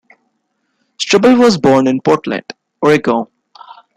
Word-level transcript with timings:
Struble 0.99 1.35
was 1.37 1.59
born 1.59 1.85
in 1.85 2.01
Portland, 2.01 2.45
Oregon. 2.81 3.27